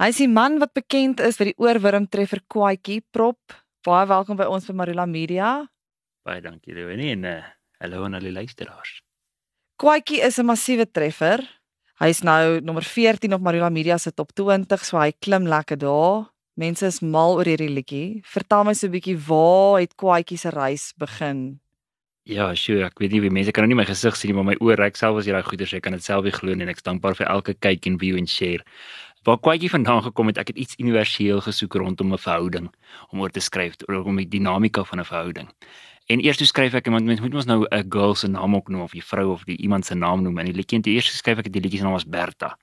Hy 0.00 0.06
is 0.14 0.16
die 0.16 0.30
man 0.32 0.54
wat 0.62 0.70
bekend 0.72 1.18
is 1.20 1.36
vir 1.36 1.50
die 1.50 1.58
oorwurm 1.60 2.06
treffer 2.08 2.40
Kwaatjie 2.48 3.02
Prop. 3.12 3.52
Baie 3.84 4.06
welkom 4.08 4.38
by 4.38 4.46
ons 4.48 4.64
by 4.64 4.72
Marula 4.78 5.04
Media. 5.04 5.50
Baie 6.24 6.40
dankie 6.40 6.72
Leonie 6.72 7.10
en 7.12 7.26
uh, 7.28 7.34
hallo 7.84 8.06
aan 8.06 8.16
al 8.16 8.24
die 8.24 8.32
luisteraars. 8.32 8.94
Kwaatjie 9.76 10.22
is 10.24 10.40
'n 10.40 10.48
massiewe 10.48 10.88
treffer. 10.88 11.44
Hy's 12.00 12.24
nou 12.24 12.64
nommer 12.64 12.80
14 12.80 13.36
op 13.36 13.44
Marula 13.44 13.68
Media 13.68 13.98
se 13.98 14.10
top 14.10 14.32
20, 14.32 14.80
so 14.80 14.96
hy 14.96 15.12
klim 15.20 15.44
lekker 15.44 15.76
daar. 15.76 16.32
Mense 16.56 16.86
is 16.86 17.02
mal 17.02 17.36
oor 17.36 17.44
hierdie 17.44 17.68
liedjie. 17.68 18.22
Vertel 18.24 18.64
my 18.64 18.72
so 18.72 18.86
'n 18.86 18.96
bietjie 18.96 19.20
waar 19.28 19.80
het 19.80 19.92
Kwaatjie 20.00 20.38
se 20.38 20.48
reis 20.48 20.94
begin? 20.96 21.60
Ja, 22.24 22.54
sure, 22.54 22.84
ek 22.86 23.00
weet 23.00 23.12
nie 23.12 23.20
wie 23.20 23.30
mense 23.30 23.52
kan 23.52 23.64
nou 23.64 23.68
nie 23.72 23.80
my 23.80 23.84
gesig 23.88 24.16
sien 24.16 24.30
nie, 24.30 24.36
maar 24.36 24.44
my 24.44 24.56
oë 24.60 24.76
reik 24.76 24.96
self 24.96 25.16
as 25.18 25.26
jy 25.26 25.32
daai 25.32 25.42
goeie 25.42 25.66
sê, 25.66 25.80
kan 25.80 25.92
dit 25.92 26.04
self 26.04 26.24
nie 26.24 26.32
glo 26.32 26.54
nie 26.54 26.62
en 26.62 26.68
ek 26.68 26.76
is 26.76 26.86
dankbaar 26.86 27.16
vir 27.16 27.26
elke 27.26 27.54
kyk 27.54 27.86
en 27.86 27.96
view 27.98 28.18
en 28.20 28.28
share. 28.28 28.62
Waar 29.22 29.38
Kwaatjie 29.38 29.68
vandaan 29.70 30.02
gekom 30.02 30.30
het, 30.30 30.38
ek 30.40 30.48
het 30.48 30.56
iets 30.56 30.78
universeel 30.80 31.42
gesoek 31.44 31.74
rondom 31.76 32.12
'n 32.12 32.18
verhouding 32.18 32.70
om 33.12 33.20
oor 33.20 33.28
te 33.30 33.40
skryf 33.40 33.74
oor 33.86 34.04
om 34.04 34.16
die 34.16 34.28
dinamika 34.28 34.84
van 34.84 35.00
'n 35.00 35.04
verhouding. 35.04 35.48
En 36.06 36.24
eers 36.24 36.46
skryf 36.46 36.74
ek 36.74 36.86
iemand 36.86 37.04
mens 37.04 37.20
moet 37.20 37.32
mos 37.32 37.44
nou 37.44 37.66
'n 37.68 37.84
girl 37.88 38.14
se 38.14 38.28
naam 38.28 38.54
ook 38.56 38.68
noem 38.68 38.80
of 38.80 38.94
'n 38.94 39.00
vrou 39.00 39.32
of 39.32 39.44
die 39.44 39.56
iemand 39.56 39.84
se 39.84 39.94
naam 39.94 40.22
noem 40.22 40.38
en 40.38 40.44
die 40.44 40.54
liedjie 40.54 40.76
en 40.76 40.82
toe 40.82 40.92
eers 40.92 41.16
skryf 41.16 41.38
ek 41.38 41.52
die 41.52 41.60
liedjie 41.60 41.78
se 41.78 41.84
naam 41.84 41.92
was 41.92 42.08
Bertha. 42.08 42.56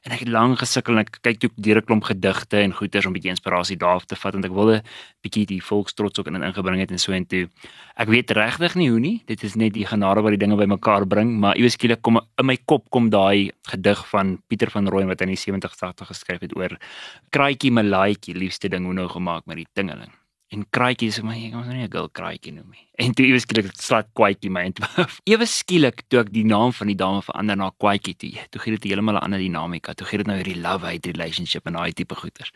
En 0.00 0.14
ek 0.14 0.22
het 0.24 0.30
lank 0.32 0.62
gesukkel 0.62 0.96
en 0.96 1.02
ek 1.02 1.18
kyk 1.20 1.40
toe 1.42 1.50
deur 1.60 1.78
'n 1.80 1.84
klomp 1.84 2.04
gedigte 2.08 2.56
en 2.56 2.72
goeters 2.72 3.06
om 3.06 3.12
'n 3.12 3.16
bietjie 3.18 3.32
inspirasie 3.34 3.76
daarop 3.76 4.06
te 4.08 4.16
vat 4.16 4.32
want 4.32 4.44
ek 4.44 4.52
wilde 4.52 4.82
bietjie 5.22 5.46
die 5.46 5.60
volkstrots 5.60 6.18
ook 6.18 6.26
in 6.26 6.42
ingebring 6.42 6.80
het 6.80 6.90
en 6.90 6.98
so 6.98 7.12
en 7.12 7.26
toe. 7.26 7.48
Ek 7.96 8.08
weet 8.08 8.30
regtig 8.30 8.74
nie 8.76 8.88
hoe 8.90 9.00
nie. 9.00 9.22
Dit 9.26 9.42
is 9.42 9.56
net 9.56 9.74
die 9.74 9.84
genade 9.84 10.22
wat 10.22 10.30
die 10.30 10.38
dinge 10.38 10.56
bymekaar 10.56 11.06
bring, 11.06 11.38
maar 11.38 11.56
iewes 11.56 11.72
skielik 11.76 12.02
kom 12.02 12.20
in 12.38 12.46
my 12.46 12.56
kop 12.64 12.88
kom 12.90 13.10
daai 13.10 13.50
gedig 13.68 14.08
van 14.08 14.42
Pieter 14.48 14.70
van 14.70 14.88
Rooyen 14.88 15.08
wat 15.08 15.20
in 15.20 15.28
die 15.28 15.36
70's 15.36 15.76
80's 15.76 16.08
geskryf 16.08 16.40
het 16.40 16.56
oor 16.56 16.78
kraaitjie 17.30 17.70
my 17.70 17.82
laaitjie 17.82 18.34
liefste 18.34 18.68
ding 18.68 18.84
hoe 18.84 18.94
nou 18.94 19.08
gemaak 19.08 19.46
met 19.46 19.56
die 19.56 19.66
tingeling 19.74 20.19
en 20.50 20.64
kraaitjie 20.74 21.12
sê 21.14 21.22
maar 21.22 21.38
ek 21.38 21.54
ons 21.54 21.68
nie 21.70 21.84
'n 21.86 21.90
girl 21.90 22.08
kraaitjie 22.10 22.52
noem 22.52 22.70
nie. 22.74 22.86
En 22.98 23.14
toe 23.14 23.24
ewe 23.26 23.38
skielik 23.38 23.70
slat 23.78 24.08
kwaatjie 24.18 24.50
my 24.50 24.64
en 24.68 24.74
ewe 25.32 25.46
skielik 25.46 26.02
toe 26.10 26.20
ek 26.20 26.32
die 26.34 26.44
naam 26.44 26.72
van 26.74 26.90
die 26.90 26.96
dame 26.98 27.22
verander 27.22 27.56
na 27.56 27.70
kwaatjie 27.70 28.16
toe. 28.18 28.32
Toe 28.50 28.60
gee 28.60 28.74
dit 28.74 28.90
heeltemal 28.90 29.14
'n 29.14 29.24
ander 29.24 29.38
dinamika. 29.38 29.94
Toe 29.94 30.06
gee 30.06 30.18
dit 30.18 30.26
nou 30.26 30.36
hierdie 30.36 30.58
love 30.58 30.86
hate 30.86 31.12
relationship 31.14 31.66
en 31.66 31.78
daai 31.78 31.92
tipe 31.92 32.14
goeters. 32.14 32.50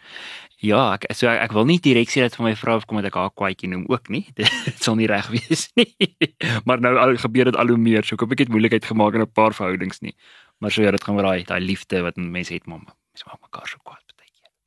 Ja, 0.58 0.94
ek 0.94 1.06
so 1.14 1.28
ek, 1.28 1.40
ek 1.46 1.52
wil 1.52 1.66
nie 1.70 1.78
direk 1.78 2.10
sê 2.10 2.26
dat 2.26 2.36
vir 2.36 2.44
my 2.44 2.54
vrou 2.56 2.76
afkom 2.76 2.98
dat 2.98 3.06
ek 3.12 3.14
haar 3.14 3.30
kwaatjie 3.30 3.70
noem 3.70 3.86
ook 3.88 4.10
nie. 4.10 4.26
Dit 4.38 4.82
sal 4.82 4.96
nie 4.96 5.06
reg 5.06 5.30
wees 5.30 5.70
nie. 5.76 5.94
maar 6.66 6.80
nou 6.80 6.96
al 6.98 7.16
gebeur 7.16 7.44
dit 7.44 7.56
al 7.56 7.68
hoe 7.68 7.78
meer. 7.78 8.02
So 8.02 8.14
ek 8.14 8.26
hoop 8.26 8.32
ek 8.32 8.46
het 8.46 8.50
moeilikheid 8.50 8.84
gemaak 8.84 9.14
in 9.14 9.22
'n 9.22 9.32
paar 9.32 9.54
verhoudings 9.54 10.00
nie. 10.02 10.14
Maar 10.58 10.70
so 10.70 10.82
ja, 10.82 10.90
dit 10.90 11.04
gaan 11.04 11.14
oor 11.14 11.22
daai 11.30 11.44
daai 11.44 11.60
liefde 11.60 12.02
wat 12.02 12.16
mense 12.16 12.52
het, 12.52 12.66
mamma. 12.66 12.90
Mense 13.14 13.24
maak 13.26 13.40
mekaar 13.42 13.68
so 13.68 13.78
kwaad 13.82 14.02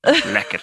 partykeer. 0.04 0.34
Lekker. 0.34 0.62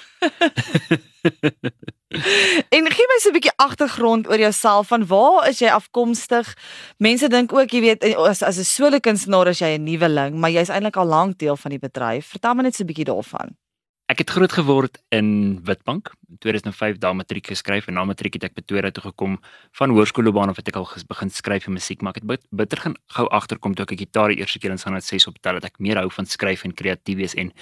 en 2.74 2.90
gee 2.92 3.06
my 3.10 3.18
so 3.18 3.30
'n 3.30 3.36
bietjie 3.36 3.53
agtergrond 3.64 4.28
oor 4.28 4.38
jouself 4.38 4.92
van 4.92 5.06
waar 5.08 5.48
is 5.48 5.62
jy 5.62 5.72
afkomstig? 5.72 6.54
Mense 6.98 7.28
dink 7.32 7.52
ook 7.52 7.72
jy 7.72 7.80
weet 7.80 8.04
as 8.14 8.42
as 8.42 8.58
'n 8.58 8.64
solo 8.68 9.00
kunstenaar 9.00 9.48
as 9.48 9.60
jy 9.60 9.74
'n 9.74 9.84
nuweling, 9.84 10.34
maar 10.36 10.50
jy's 10.50 10.70
eintlik 10.70 10.96
al 10.96 11.06
lank 11.06 11.38
deel 11.38 11.56
van 11.56 11.70
die 11.70 11.78
bedryf. 11.78 12.26
Vertel 12.36 12.54
my 12.54 12.62
net 12.62 12.74
so 12.74 12.84
'n 12.84 12.86
bietjie 12.86 13.10
daarvan. 13.12 13.56
Ek 14.04 14.18
het 14.20 14.30
groot 14.30 14.52
geword 14.52 14.98
in 15.16 15.60
Witbank. 15.64 16.10
In 16.28 16.36
2005 16.38 16.98
daar 17.00 17.14
matriek 17.16 17.46
geskryf 17.46 17.86
en 17.88 17.94
na 17.96 18.04
matriek 18.04 18.34
het 18.36 18.44
ek 18.44 18.52
Pretoria 18.52 18.90
toe 18.92 19.06
gekom 19.06 19.38
van 19.78 19.94
hoërskoolloopbaan 19.96 20.52
of 20.52 20.56
het 20.60 20.68
ek 20.68 20.76
al 20.76 20.88
begin 21.08 21.30
skryf 21.32 21.64
vir 21.64 21.72
musiek, 21.72 22.02
maar 22.02 22.12
ek 22.12 22.20
het 22.20 22.44
bitter 22.50 22.82
gou 23.16 23.26
agterkom 23.32 23.74
toe 23.74 23.86
ek 23.86 23.96
gitaar 23.96 24.28
die 24.28 24.42
eerste 24.44 24.60
keer 24.60 24.76
in 24.76 24.78
Sanad 24.78 25.08
6 25.08 25.30
optel 25.32 25.56
dat 25.56 25.64
ek 25.64 25.80
meer 25.80 26.02
hou 26.02 26.10
van 26.10 26.28
skryf 26.28 26.66
en 26.68 26.76
kreatief 26.76 27.16
wees 27.16 27.34
en 27.34 27.54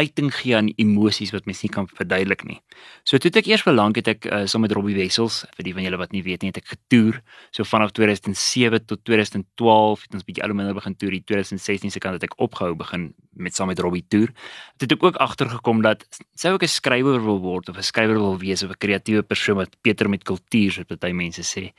uiting 0.00 0.30
gee 0.34 0.56
aan 0.56 0.70
emosies 0.80 1.32
wat 1.34 1.46
mens 1.48 1.60
nie 1.64 1.70
kan 1.72 1.86
verduidelik 1.88 2.44
nie. 2.48 2.58
So 3.04 3.20
toe 3.20 3.30
ek 3.36 3.50
eers 3.50 3.64
verlang 3.66 3.94
het 3.98 4.08
ek 4.10 4.26
uh, 4.26 4.42
saam 4.50 4.64
met 4.64 4.74
Robbie 4.76 4.96
Wessels, 4.96 5.42
vir 5.56 5.68
die 5.68 5.74
van 5.76 5.84
julle 5.84 6.00
wat 6.00 6.14
nie 6.16 6.22
weet 6.26 6.44
nie, 6.44 6.52
het 6.54 6.62
ek 6.62 6.72
getoer. 6.72 7.20
So 7.54 7.66
vanaf 7.68 7.92
2007 7.98 8.86
tot 8.88 9.04
2012 9.08 10.06
het 10.06 10.18
ons 10.18 10.26
bietjie 10.28 10.44
alomindel 10.46 10.78
begin 10.78 10.96
toer. 10.96 11.18
Die 11.18 11.24
2016 11.32 11.94
se 11.94 12.02
kant 12.02 12.18
het 12.18 12.26
ek 12.30 12.38
opgehou 12.40 12.72
begin 12.80 13.10
met 13.40 13.56
saam 13.56 13.70
met 13.70 13.80
Robbie 13.80 14.04
toer. 14.08 14.32
Toe 14.80 14.88
het 14.88 14.96
ek 14.96 15.04
ook 15.04 15.20
agtergekom 15.22 15.84
dat 15.86 16.06
sou 16.34 16.54
ek 16.56 16.64
'n 16.64 16.74
skrywer 16.80 17.20
wil 17.20 17.40
word 17.44 17.68
of 17.68 17.76
'n 17.76 17.86
skrywer 17.86 18.18
wil 18.18 18.38
wees 18.38 18.62
of 18.62 18.70
'n 18.70 18.80
kreatiewe 18.80 19.22
persoon 19.22 19.56
wat 19.56 19.76
Peter 19.82 20.08
met 20.08 20.24
kultuur 20.24 20.72
so 20.72 20.84
baie 21.00 21.14
mense 21.14 21.42
sê 21.42 21.72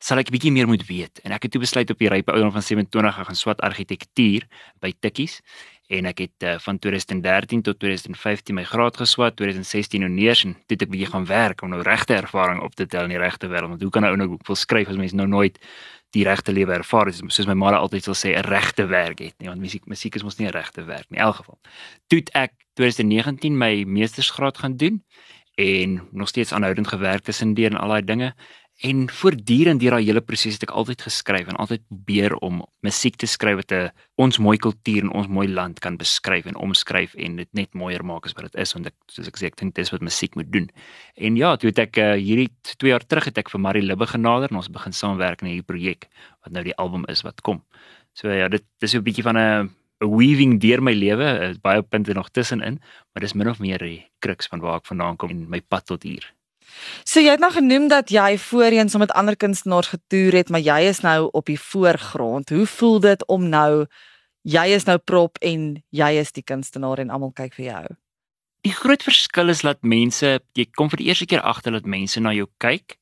sal 0.00 0.20
ek 0.22 0.32
bietjie 0.32 0.52
meer 0.52 0.68
moet 0.68 0.82
weet 0.88 1.20
en 1.24 1.34
ek 1.36 1.44
het 1.46 1.54
toe 1.54 1.60
besluit 1.60 1.90
op 1.92 2.00
die 2.00 2.08
rype 2.08 2.32
ouderdom 2.32 2.56
van 2.56 2.64
27 2.64 3.18
gaan 3.28 3.36
swat 3.36 3.60
argitektuur 3.66 4.46
by 4.80 4.94
Tikkies 4.96 5.40
en 5.90 6.06
ek 6.06 6.22
het 6.22 6.46
uh, 6.46 6.54
van 6.62 6.78
2013 6.78 7.62
tot 7.66 7.78
2015 7.82 8.54
my 8.54 8.64
graad 8.64 8.98
geswat, 9.00 9.36
2016 9.40 10.04
nou 10.04 10.10
neers 10.12 10.44
en 10.46 10.54
toe 10.54 10.76
het 10.76 10.84
ek 10.86 10.92
bietjie 10.92 11.10
gaan 11.10 11.26
werk 11.26 11.64
om 11.66 11.72
nou 11.74 11.80
regte 11.82 12.14
ervaring 12.14 12.62
op 12.62 12.76
te 12.78 12.86
tel 12.86 13.08
in 13.08 13.14
die 13.16 13.22
regte 13.22 13.50
wêreld. 13.50 13.74
Want 13.74 13.82
hoe 13.82 13.90
kan 13.90 14.06
'n 14.06 14.12
ou 14.12 14.16
nou 14.16 14.28
wil 14.46 14.56
skryf 14.56 14.88
as 14.88 14.96
mens 14.96 15.12
nou 15.12 15.26
nooit 15.26 15.58
die 16.14 16.24
regte 16.24 16.52
lewe 16.52 16.72
ervaar 16.72 17.06
het? 17.06 17.18
Soos 17.26 17.46
my 17.46 17.54
ma 17.54 17.74
altyd 17.74 18.04
sal 18.04 18.14
sê, 18.14 18.36
'n 18.38 18.46
regte 18.46 18.86
werk 18.86 19.18
het 19.18 19.34
nie, 19.38 19.48
want 19.48 19.60
musiek 19.60 19.86
musiek 19.86 20.14
is 20.14 20.22
mos 20.22 20.38
nie 20.38 20.46
'n 20.46 20.52
regte 20.52 20.84
werk 20.84 21.10
nie 21.10 21.18
in 21.18 21.24
elk 21.24 21.36
geval. 21.36 21.58
Toe 22.06 22.22
ek 22.32 22.52
2019 22.74 23.58
my 23.58 23.84
meestersgraad 23.84 24.58
gaan 24.58 24.76
doen 24.76 25.02
en 25.54 26.08
nog 26.12 26.28
steeds 26.28 26.52
aanhoudend 26.52 26.88
gewerk 26.88 27.22
tussen 27.22 27.54
deur 27.54 27.70
en 27.70 27.78
al 27.78 27.88
daai 27.88 28.04
dinge 28.04 28.34
En 28.80 29.10
voortdurend 29.12 29.80
deur 29.82 29.92
daai 29.92 30.06
hele 30.06 30.22
proses 30.24 30.54
het 30.56 30.62
ek 30.64 30.70
altyd 30.72 31.02
geskryf 31.04 31.50
en 31.52 31.58
altyd 31.60 31.82
probeer 31.90 32.32
om 32.40 32.62
musiek 32.86 33.18
te 33.20 33.28
skryf 33.28 33.58
wat 33.58 33.72
'n 33.76 33.90
ons 34.16 34.38
mooi 34.38 34.56
kultuur 34.56 35.02
en 35.04 35.12
ons 35.20 35.28
mooi 35.28 35.48
land 35.48 35.78
kan 35.84 35.98
beskryf 36.00 36.46
en 36.46 36.56
omskryf 36.56 37.14
en 37.14 37.36
dit 37.36 37.48
net 37.52 37.74
mooier 37.74 38.04
maak 38.04 38.24
as 38.24 38.32
wat 38.32 38.48
dit 38.48 38.56
is 38.56 38.72
want 38.72 38.86
ek 38.86 38.94
soos 39.06 39.28
ek 39.28 39.36
sê 39.36 39.46
ek 39.52 39.56
dink 39.60 39.74
dis 39.74 39.92
wat 39.92 40.00
musiek 40.00 40.34
moet 40.34 40.52
doen. 40.52 40.70
En 41.16 41.36
ja, 41.36 41.56
toe 41.56 41.68
het 41.68 41.78
ek 41.78 41.96
uh, 41.98 42.14
hierdie 42.16 42.48
2 42.62 42.90
jaar 42.90 43.04
terug 43.04 43.24
het 43.24 43.38
ek 43.38 43.50
vir 43.50 43.60
Marie 43.60 43.82
Libbe 43.82 44.06
genader 44.06 44.48
en 44.50 44.56
ons 44.56 44.72
begin 44.72 44.92
saamwerk 44.92 45.42
in 45.42 45.48
hierdie 45.48 45.68
projek 45.72 46.08
wat 46.42 46.52
nou 46.52 46.64
die 46.64 46.76
album 46.76 47.04
is 47.08 47.22
wat 47.22 47.42
kom. 47.42 47.62
So 48.14 48.32
ja, 48.32 48.48
dit 48.48 48.64
dis 48.80 48.94
'n 48.94 49.04
bietjie 49.04 49.24
van 49.24 49.36
'n 49.36 49.68
'n 50.00 50.08
weaving 50.08 50.58
deur 50.58 50.80
my 50.80 50.92
lewe, 50.92 51.54
baie 51.60 51.82
punte 51.82 52.14
nog 52.14 52.30
tussenin, 52.30 52.80
maar 53.12 53.20
dis 53.20 53.34
min 53.34 53.48
of 53.48 53.60
meer 53.60 53.78
die 53.78 54.08
kruks 54.20 54.46
van 54.48 54.60
waar 54.60 54.76
ek 54.76 54.86
vandaan 54.86 55.16
kom 55.16 55.30
en 55.30 55.48
my 55.50 55.60
pad 55.60 55.84
tot 55.86 56.02
hier. 56.02 56.24
So 57.04 57.20
jy 57.20 57.34
het 57.34 57.42
nou 57.42 57.52
genoem 57.52 57.88
dat 57.88 58.10
jy 58.10 58.38
voorheen 58.38 58.88
saam 58.88 59.04
met 59.04 59.14
ander 59.16 59.36
kunstenaars 59.36 59.92
getoer 59.94 60.40
het, 60.40 60.50
maar 60.50 60.60
jy 60.60 60.80
is 60.90 61.02
nou 61.04 61.28
op 61.32 61.46
die 61.46 61.60
voorgrond. 61.60 62.50
Hoe 62.50 62.66
voel 62.66 63.00
dit 63.00 63.26
om 63.26 63.48
nou 63.48 63.86
jy 64.42 64.66
is 64.74 64.86
nou 64.88 64.98
prop 64.98 65.38
en 65.44 65.82
jy 65.90 66.12
is 66.20 66.32
die 66.32 66.44
kunstenaar 66.44 67.02
en 67.02 67.10
almal 67.10 67.32
kyk 67.36 67.54
vir 67.58 67.66
jou? 67.66 67.84
Die 68.64 68.72
groot 68.76 69.02
verskil 69.02 69.48
is 69.48 69.62
dat 69.64 69.80
mense, 69.82 70.38
jy 70.56 70.66
kom 70.76 70.90
vir 70.92 71.00
die 71.00 71.06
eerste 71.08 71.26
keer 71.28 71.40
agter 71.40 71.72
dat 71.72 71.88
mense 71.88 72.20
na 72.20 72.32
jou 72.36 72.48
kyk 72.60 72.98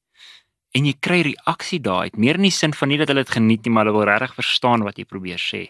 en 0.77 0.87
jy 0.87 0.95
kry 1.03 1.23
reaksie 1.27 1.81
daai. 1.83 2.11
Meer 2.15 2.39
in 2.39 2.47
die 2.47 2.55
sin 2.55 2.75
van 2.77 2.93
nie 2.93 2.99
dat 3.01 3.11
hulle 3.11 3.25
dit 3.25 3.35
geniet 3.35 3.65
nie, 3.67 3.73
maar 3.75 3.89
hulle 3.89 3.99
wil 3.99 4.07
regtig 4.07 4.37
verstaan 4.39 4.85
wat 4.87 5.01
jy 5.01 5.07
probeer 5.09 5.41
sê. 5.43 5.67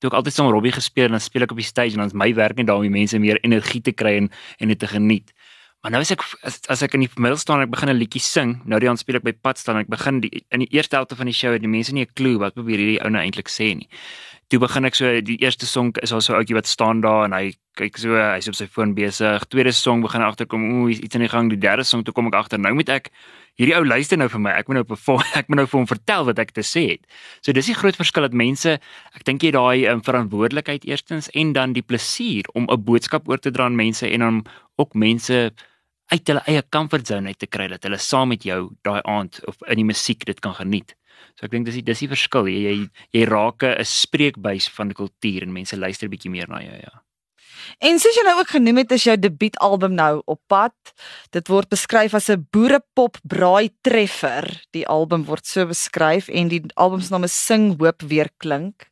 Toe 0.00 0.08
ek 0.08 0.16
altyd 0.16 0.36
saam 0.36 0.48
Robbie 0.48 0.72
gespeel 0.72 1.10
en 1.10 1.18
dan 1.18 1.24
speel 1.24 1.44
ek 1.44 1.52
op 1.52 1.60
die 1.60 1.68
stage 1.68 1.92
en 1.96 2.04
dan 2.04 2.12
is 2.12 2.16
my 2.16 2.30
werk 2.38 2.56
net 2.56 2.70
daarom 2.70 2.86
om 2.88 2.94
mense 2.96 3.18
meer 3.20 3.40
energie 3.44 3.82
te 3.84 3.92
kry 3.92 4.14
en 4.22 4.30
en 4.56 4.72
dit 4.72 4.80
te 4.80 4.88
geniet. 4.88 5.34
Maar 5.80 5.94
nou 5.94 6.00
as 6.04 6.10
ek 6.12 6.22
as, 6.44 6.58
as 6.68 6.82
ek 6.84 6.94
in 6.98 7.06
die 7.06 7.10
middel 7.16 7.38
staan 7.40 7.62
en 7.62 7.64
ek 7.64 7.72
begin 7.72 7.88
'n 7.88 7.96
liedjie 7.96 8.20
sing, 8.20 8.50
nou 8.68 8.80
die 8.80 8.88
aanspeel 8.90 9.16
ek 9.16 9.24
by 9.24 9.32
pad 9.32 9.58
staan 9.58 9.76
en 9.76 9.86
ek 9.86 9.88
begin 9.88 10.20
die, 10.20 10.44
in 10.52 10.60
die 10.60 10.68
eerste 10.76 10.96
helfte 10.96 11.16
van 11.16 11.24
die 11.24 11.32
show 11.32 11.52
het 11.52 11.62
die 11.64 11.72
mense 11.72 11.94
nie 11.96 12.04
'n 12.04 12.12
klou 12.12 12.36
wat 12.38 12.54
probeer 12.54 12.76
hierdie 12.76 13.00
ou 13.00 13.08
nou 13.08 13.22
eintlik 13.22 13.48
sê 13.48 13.72
nie. 13.74 13.88
Toe 14.50 14.58
begin 14.58 14.84
ek 14.84 14.94
so 14.94 15.20
die 15.20 15.38
eerste 15.40 15.66
song 15.66 15.94
is 16.02 16.12
al 16.12 16.20
so 16.20 16.34
ouetjie 16.34 16.54
wat 16.54 16.66
staan 16.66 17.00
daar 17.00 17.24
en 17.24 17.32
hy 17.32 17.54
kyk 17.78 17.96
so 17.96 18.12
hy's 18.12 18.48
op 18.48 18.56
sy 18.58 18.66
foon 18.66 18.94
besig. 18.94 19.44
Tweede 19.48 19.72
song 19.72 20.02
begin 20.02 20.20
agterkom, 20.20 20.82
ooh, 20.82 20.90
iets 20.90 21.14
in 21.14 21.22
die 21.22 21.28
gang. 21.28 21.48
Die 21.48 21.56
derde 21.56 21.84
song 21.84 22.04
toe 22.04 22.12
kom 22.12 22.26
ek 22.26 22.34
agter. 22.34 22.58
Nou 22.58 22.74
moet 22.74 22.88
ek 22.88 23.10
hierdie 23.56 23.76
ou 23.76 23.84
luister 23.84 24.18
nou 24.18 24.28
vir 24.28 24.40
my. 24.40 24.50
Ek 24.50 24.68
moet 24.68 24.80
nou 24.80 24.84
perform, 24.84 25.24
ek 25.40 25.48
moet 25.48 25.62
nou 25.62 25.66
vir 25.66 25.78
hom 25.78 25.86
vertel 25.86 26.26
wat 26.28 26.38
ek 26.38 26.52
te 26.52 26.64
sê 26.66 26.84
het. 26.90 27.06
So 27.40 27.52
dis 27.56 27.70
die 27.70 27.78
groot 27.78 27.96
verskil 27.96 28.26
dat 28.26 28.36
mense, 28.36 28.76
ek 29.16 29.24
dink 29.24 29.46
jy 29.46 29.54
daai 29.56 29.86
um, 29.88 30.02
verantwoordelikheid 30.04 30.84
eerstens 30.84 31.30
en 31.32 31.54
dan 31.56 31.72
die 31.72 31.86
plesier 31.86 32.44
om 32.54 32.68
'n 32.68 32.84
boodskap 32.84 33.28
oor 33.28 33.38
te 33.38 33.50
dra 33.50 33.64
aan 33.64 33.76
mense 33.76 34.04
en 34.04 34.20
dan 34.20 34.44
ook 34.76 34.94
mense 34.94 35.52
uit 36.10 36.32
hulle 36.32 36.42
eie 36.46 36.62
comfort 36.74 37.06
zone 37.06 37.28
uit 37.28 37.38
te 37.38 37.46
kry 37.46 37.68
dat 37.68 37.84
hulle 37.86 37.98
saam 37.98 38.32
met 38.34 38.42
jou 38.46 38.70
daai 38.86 39.00
aand 39.02 39.40
of 39.46 39.60
in 39.66 39.82
die 39.82 39.86
musiek 39.86 40.24
dit 40.26 40.40
kan 40.40 40.54
geniet. 40.54 40.96
So 41.38 41.46
ek 41.46 41.54
dink 41.54 41.68
dis 41.68 41.78
die 41.78 41.86
dis 41.86 42.02
die 42.02 42.10
verskil. 42.10 42.48
Jy 42.50 42.60
jy, 42.64 42.88
jy 43.16 43.28
raak 43.28 43.62
'n 43.62 43.84
spreekbuis 43.84 44.68
van 44.76 44.88
die 44.88 44.98
kultuur 44.98 45.46
en 45.46 45.52
mense 45.52 45.76
luister 45.76 46.08
bietjie 46.08 46.30
meer 46.30 46.48
na 46.48 46.62
jou, 46.62 46.76
ja. 46.76 47.02
En 47.78 47.98
soos 48.00 48.16
jy 48.16 48.24
nou 48.24 48.38
ook 48.40 48.52
genoem 48.56 48.82
het, 48.82 48.92
is 48.92 49.04
jou 49.04 49.16
debuutalbum 49.20 49.94
nou 49.94 50.22
op 50.24 50.40
pad. 50.48 50.74
Dit 51.30 51.48
word 51.52 51.68
beskryf 51.68 52.14
as 52.14 52.30
'n 52.30 52.46
boerepop 52.50 53.18
braai 53.22 53.70
treffer. 53.82 54.44
Die 54.72 54.86
album 54.86 55.24
word 55.24 55.46
so 55.46 55.66
beskryf 55.66 56.28
en 56.28 56.48
die 56.48 56.62
album 56.74 57.00
se 57.00 57.12
naam 57.12 57.24
is 57.24 57.44
Sing 57.46 57.78
Hoop 57.78 58.02
Weer 58.02 58.30
Klink. 58.38 58.89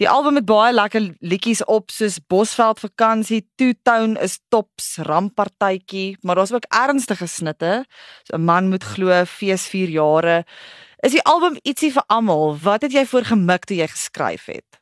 Die 0.00 0.08
album 0.08 0.34
het 0.40 0.46
baie 0.48 0.72
lekker 0.74 1.14
liedjies 1.20 1.64
op 1.64 1.90
soos 1.90 2.18
Bosveld 2.28 2.80
vakansie, 2.80 3.42
Two 3.56 3.72
Tone 3.82 4.20
is 4.20 4.38
tops, 4.48 4.96
Rampartytjie, 4.96 6.16
maar 6.22 6.36
daar's 6.36 6.52
ook 6.52 6.68
ernstige 6.68 7.26
snitte. 7.26 7.84
So 8.24 8.36
'n 8.36 8.44
man 8.44 8.68
moet 8.68 8.84
glo 8.84 9.24
fees 9.24 9.66
4 9.68 9.88
jare. 9.88 10.44
Is 11.02 11.12
die 11.12 11.22
album 11.22 11.58
ietsie 11.62 11.92
vir 11.92 12.04
almal? 12.06 12.56
Wat 12.62 12.82
het 12.82 12.92
jy 12.92 13.04
voor 13.06 13.24
gemik 13.24 13.64
toe 13.64 13.76
jy 13.76 13.86
geskryf 13.86 14.46
het? 14.46 14.80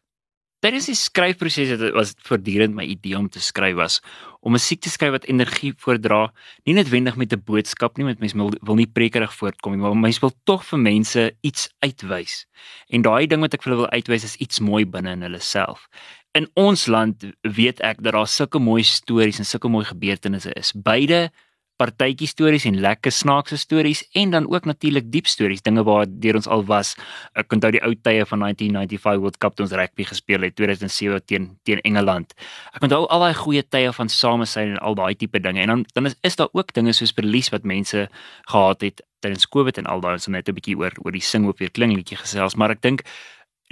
Tydens 0.65 0.87
die 0.89 0.97
skryfproses 0.97 1.75
het 1.75 1.93
was 1.93 2.15
voortdurend 2.25 2.73
my 2.75 2.87
idee 2.89 3.19
om 3.19 3.27
te 3.29 3.41
skryf 3.41 3.75
was 3.77 3.99
om 4.45 4.53
musiek 4.53 4.83
te 4.85 4.93
skryf 4.93 5.15
wat 5.15 5.29
energie 5.31 5.73
voordra, 5.81 6.27
nie 6.69 6.75
noodwendig 6.77 7.17
met 7.17 7.33
'n 7.33 7.43
boodskap 7.45 7.97
nie, 7.97 8.05
want 8.05 8.21
mense 8.21 8.37
wil, 8.37 8.53
wil 8.61 8.77
nie 8.77 8.87
prekerig 8.87 9.33
voortkom 9.33 9.73
nie, 9.73 9.81
maar 9.81 9.97
mense 9.97 10.21
wil 10.21 10.33
tog 10.45 10.65
vir 10.65 10.79
mense 10.79 11.37
iets 11.41 11.71
uitwys. 11.81 12.47
En 12.89 13.03
daai 13.03 13.27
ding 13.27 13.41
wat 13.41 13.55
ek 13.55 13.63
vir 13.63 13.73
hulle 13.73 13.83
wil 13.83 13.97
uitwys 13.97 14.25
is 14.25 14.37
iets 14.37 14.61
mooi 14.61 14.85
binne 14.85 15.13
in 15.13 15.23
hulle 15.23 15.41
self. 15.41 15.89
In 16.35 16.49
ons 16.55 16.87
land 16.87 17.25
weet 17.43 17.81
ek 17.81 18.03
dat 18.03 18.13
daar 18.13 18.29
sulke 18.29 18.59
mooi 18.59 18.83
stories 18.83 19.39
en 19.39 19.45
sulke 19.45 19.69
mooi 19.69 19.85
gebeurtenisse 19.85 20.53
is. 20.53 20.73
Beide 20.73 21.31
partytjie 21.81 22.29
stories 22.31 22.67
en 22.69 22.79
lekker 22.81 23.13
snaakse 23.13 23.57
stories 23.59 24.05
en 24.15 24.31
dan 24.31 24.47
ook 24.51 24.65
natuurlik 24.65 25.11
diep 25.13 25.27
stories, 25.27 25.63
dinge 25.63 25.83
waar 25.87 26.07
deur 26.09 26.39
ons 26.39 26.47
al 26.47 26.65
was. 26.69 26.95
Ek 27.35 27.53
onthou 27.53 27.73
die 27.75 27.83
ou 27.83 27.93
tye 27.95 28.27
van 28.31 28.45
1995 28.47 29.23
World 29.23 29.39
Cup 29.43 29.57
toe 29.57 29.67
ons 29.67 29.75
rugby 29.75 30.07
gespeel 30.07 30.47
het 30.47 30.57
2007 30.57 31.25
teen 31.27 31.49
teen 31.67 31.83
Engeland. 31.83 32.35
Ek 32.75 32.87
onthou 32.87 33.05
al 33.07 33.27
daai 33.27 33.35
goeie 33.35 33.65
tye 33.67 33.91
van 33.93 34.09
samesyn 34.09 34.77
en 34.77 34.79
al 34.79 34.95
daai 34.95 35.15
tipe 35.19 35.41
dinge. 35.41 35.61
En 35.61 35.75
dan 35.75 35.85
dan 35.95 36.07
is, 36.07 36.17
is 36.23 36.37
daar 36.37 36.53
ook 36.53 36.73
dinge 36.75 36.93
soos 36.93 37.15
verlies 37.17 37.51
wat 37.51 37.65
mense 37.65 38.09
gehad 38.51 38.81
het 38.81 39.03
tydens 39.25 39.49
Covid 39.49 39.79
en 39.81 39.87
al 39.91 40.01
daai 40.05 40.15
ons 40.19 40.29
net 40.29 40.49
'n 40.49 40.55
bietjie 40.55 40.77
oor 40.79 40.93
oor 41.03 41.13
die 41.13 41.25
sing 41.33 41.49
op 41.49 41.59
weer 41.59 41.71
klingliedjie 41.71 42.17
gesels, 42.17 42.55
maar 42.55 42.71
ek 42.71 42.83
dink 42.83 43.03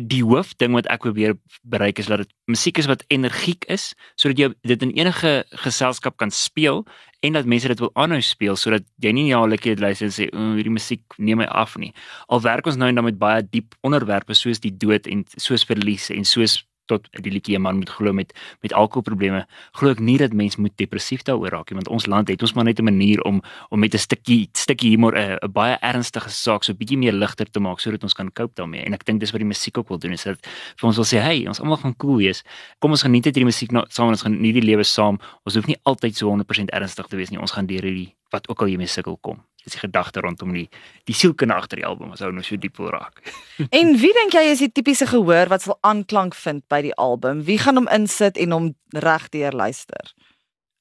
die 0.01 0.23
hoofding 0.25 0.73
wat 0.73 0.89
ek 0.91 1.05
probeer 1.05 1.35
bereik 1.69 1.99
is 2.01 2.09
dat 2.09 2.23
dit 2.25 2.31
musiek 2.49 2.79
is 2.81 2.89
wat 2.89 3.05
energiek 3.13 3.67
is 3.69 3.93
sodat 4.17 4.39
jy 4.41 4.49
dit 4.65 4.85
in 4.87 4.95
enige 4.97 5.45
geselskap 5.65 6.17
kan 6.17 6.33
speel 6.33 6.83
en 7.21 7.37
dat 7.37 7.47
mense 7.47 7.69
dit 7.69 7.83
wil 7.83 7.93
aanhou 7.95 8.21
speel 8.25 8.57
sodat 8.57 8.87
jy 9.05 9.13
nie 9.13 9.29
jaarlikie 9.29 9.77
luister 9.77 10.09
en 10.09 10.15
sê 10.17 10.29
hierdie 10.33 10.73
musiek 10.73 11.05
neem 11.19 11.43
my 11.43 11.47
af 11.47 11.77
nie. 11.77 11.93
Al 12.29 12.43
werk 12.43 12.67
ons 12.67 12.81
nou 12.81 12.89
en 12.89 12.99
dan 12.99 13.05
met 13.05 13.21
baie 13.21 13.45
diep 13.45 13.77
onderwerpe 13.85 14.35
soos 14.35 14.63
die 14.65 14.73
dood 14.73 15.07
en 15.07 15.27
soos 15.37 15.67
verlies 15.69 16.09
en 16.15 16.25
soos 16.25 16.63
tot 16.87 17.09
die 17.23 17.33
liedjie 17.33 17.59
man 17.59 17.77
moet 17.77 17.91
glo 17.91 18.13
met 18.13 18.33
met 18.63 18.73
alkoholprobleme 18.73 19.47
glo 19.79 19.91
ek 19.91 20.01
nie 20.01 20.19
dat 20.19 20.33
mens 20.33 20.57
moet 20.57 20.77
depressief 20.77 21.23
daaroor 21.23 21.51
raak 21.51 21.71
nie 21.71 21.77
want 21.81 21.89
ons 21.89 22.07
land 22.07 22.29
het 22.29 22.43
ons 22.43 22.55
maar 22.55 22.65
net 22.65 22.81
'n 22.81 22.85
manier 22.85 23.23
om 23.23 23.43
om 23.71 23.79
met 23.81 23.95
'n 23.95 23.99
stukkie 23.99 24.49
stukkie 24.53 24.91
humor 24.91 25.15
'n 25.17 25.53
baie 25.53 25.77
ernstige 25.81 26.31
saak 26.31 26.65
so 26.65 26.75
bietjie 26.75 26.99
meer 26.99 27.13
ligter 27.13 27.47
te 27.51 27.61
maak 27.61 27.81
sodat 27.81 28.03
ons 28.03 28.15
kan 28.15 28.31
cope 28.33 28.55
daarmee. 28.55 28.85
En 28.87 28.95
ek 28.95 29.05
dink 29.05 29.21
dis 29.21 29.33
wat 29.35 29.41
die 29.41 29.49
musiek 29.49 29.79
ook 29.79 29.89
wil 29.89 29.99
doen 29.99 30.13
is 30.13 30.25
dat 30.25 30.39
vir 30.77 30.89
ons 30.91 30.97
wil 30.97 31.09
sê 31.09 31.23
hey 31.23 31.47
ons 31.49 31.61
almal 31.61 31.81
gaan 31.83 31.97
cool 31.97 32.19
wees. 32.19 32.43
Kom 32.81 32.91
ons 32.91 33.03
geniet 33.07 33.25
dit 33.25 33.35
hierdie 33.35 33.51
musiek 33.51 33.73
nou 33.73 33.85
saam 33.89 34.09
ons 34.09 34.23
geniet 34.27 34.55
die 34.55 34.67
lewe 34.71 34.85
saam. 34.85 35.21
Ons 35.47 35.59
hoef 35.59 35.67
nie 35.67 35.79
altyd 35.83 36.17
so 36.17 36.31
100% 36.31 36.73
ernstig 36.73 37.09
te 37.09 37.17
wees 37.17 37.31
nie. 37.31 37.41
Ons 37.41 37.53
gaan 37.57 37.67
deur 37.67 37.83
hierdie 37.83 38.13
wat 38.33 38.49
ook 38.49 38.63
al 38.63 38.73
jy 38.73 38.81
mee 38.81 38.91
sukkel 38.91 39.19
kom 39.21 39.43
dis 39.65 39.77
die 39.77 39.83
gedagte 39.83 40.21
rondom 40.21 40.53
die 40.53 40.69
die 41.09 41.15
sielkunde 41.15 41.55
agter 41.55 41.81
die 41.81 41.87
album 41.87 42.13
as 42.13 42.23
ou 42.23 42.33
nou 42.33 42.45
so 42.47 42.57
diep 42.57 42.77
wil 42.79 42.91
raak. 42.95 43.23
en 43.79 43.95
wie 44.03 44.13
dink 44.19 44.35
jy 44.37 44.45
is 44.51 44.63
die 44.65 44.73
tipiese 44.73 45.07
gehoor 45.07 45.49
wat 45.53 45.63
sal 45.63 45.79
aanklank 45.81 46.35
vind 46.35 46.67
by 46.69 46.83
die 46.83 46.95
album? 46.95 47.45
Wie 47.49 47.59
gaan 47.59 47.81
hom 47.81 47.91
insit 47.93 48.37
en 48.37 48.53
hom 48.53 48.69
regdeur 48.93 49.53
luister? 49.53 50.13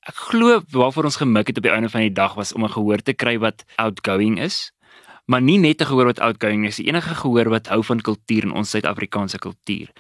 Ek 0.10 0.18
glo 0.32 0.62
waarvoor 0.74 1.12
ons 1.12 1.22
gemik 1.22 1.52
het 1.52 1.60
op 1.62 1.66
die 1.68 1.74
einde 1.74 1.90
van 1.94 2.02
die 2.02 2.14
dag 2.14 2.34
was 2.34 2.54
om 2.58 2.66
'n 2.66 2.74
gehoor 2.74 3.02
te 3.06 3.14
kry 3.14 3.38
wat 3.38 3.64
outgoing 3.78 4.40
is. 4.42 4.72
Maar 5.26 5.42
nie 5.42 5.58
net 5.58 5.82
'n 5.82 5.86
gehoor 5.86 6.06
wat 6.06 6.20
outgoing 6.20 6.66
is, 6.66 6.80
enige 6.80 7.16
gehoor 7.16 7.50
wat 7.50 7.68
hou 7.68 7.84
van 7.84 8.02
kultuur 8.02 8.44
en 8.44 8.52
ons 8.52 8.70
Suid-Afrikaanse 8.70 9.38
kultuur. 9.38 9.92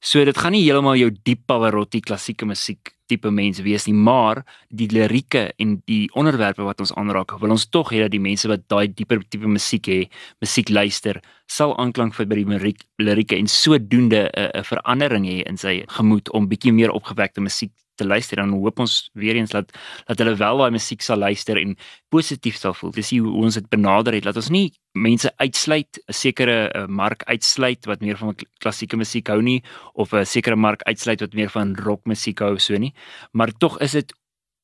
So 0.00 0.24
dit 0.24 0.38
gaan 0.38 0.54
nie 0.56 0.62
heeltemal 0.64 0.96
jou 0.96 1.10
diep 1.12 1.42
Pavarotti 1.50 2.00
klassieke 2.00 2.46
musiek 2.48 2.94
tipe 3.10 3.28
mens 3.34 3.58
wees 3.60 3.84
nie, 3.88 3.96
maar 3.96 4.40
die 4.72 4.86
lirieke 4.88 5.50
en 5.60 5.74
die 5.90 6.06
onderwerpe 6.16 6.64
wat 6.64 6.80
ons 6.80 6.92
aanraak, 6.96 7.34
wil 7.42 7.52
ons 7.52 7.66
tog 7.68 7.90
hê 7.92 8.04
dat 8.04 8.14
die 8.14 8.22
mense 8.22 8.48
wat 8.48 8.64
daai 8.70 8.88
dieper 8.88 9.20
tipe 9.28 9.50
musiek 9.50 9.90
het, 9.90 10.20
musiek 10.40 10.70
luister, 10.72 11.20
sal 11.50 11.74
aanklank 11.82 12.16
vind 12.16 12.30
by 12.30 12.38
die 12.38 12.74
lirieke 13.02 13.36
en 13.36 13.50
sodoende 13.50 14.30
'n 14.32 14.64
verandering 14.64 15.26
hê 15.26 15.42
in 15.44 15.58
sy 15.58 15.84
gemoed 15.98 16.30
om 16.32 16.48
bietjie 16.48 16.72
meer 16.72 16.94
opgewekte 16.96 17.40
musiek 17.40 17.72
te 18.00 18.08
luister 18.08 18.40
dan 18.40 18.54
hoop 18.56 18.80
ons 18.82 19.10
weer 19.14 19.38
eens 19.38 19.52
dat 19.54 19.72
dat 20.08 20.18
hulle 20.22 20.36
wel 20.40 20.62
daai 20.62 20.70
musiek 20.74 21.04
sal 21.04 21.20
luister 21.20 21.60
en 21.60 21.76
positief 22.10 22.56
sal 22.60 22.74
voel. 22.74 22.94
Dis 22.96 23.12
hoe 23.14 23.34
ons 23.44 23.58
dit 23.60 23.68
benader 23.72 24.16
het. 24.16 24.26
Laat 24.28 24.40
ons 24.40 24.52
nie 24.52 24.68
mense 24.98 25.30
uitsluit, 25.38 26.00
'n 26.08 26.12
sekere 26.12 26.58
uh, 26.74 26.86
mark 26.86 27.22
uitsluit 27.24 27.86
wat 27.86 28.00
meer 28.00 28.18
van 28.18 28.34
klassieke 28.58 28.96
musiek 28.96 29.28
hou 29.28 29.40
nie 29.42 29.62
of 29.94 30.12
'n 30.12 30.24
sekere 30.24 30.56
mark 30.56 30.82
uitsluit 30.82 31.20
wat 31.20 31.34
meer 31.34 31.50
van 31.50 31.76
rockmusiek 31.76 32.38
hou 32.38 32.58
so 32.58 32.76
nie. 32.76 32.94
Maar 33.32 33.52
tog 33.52 33.78
is 33.78 33.92
dit 33.92 34.12